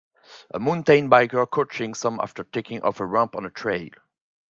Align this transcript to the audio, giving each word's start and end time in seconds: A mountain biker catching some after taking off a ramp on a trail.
A 0.51 0.59
mountain 0.59 1.11
biker 1.11 1.45
catching 1.53 1.93
some 1.93 2.19
after 2.21 2.43
taking 2.43 2.81
off 2.81 2.99
a 3.01 3.05
ramp 3.05 3.35
on 3.35 3.45
a 3.45 3.51
trail. 3.51 3.91